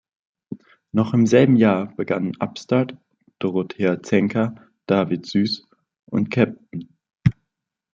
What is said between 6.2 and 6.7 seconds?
Cpt.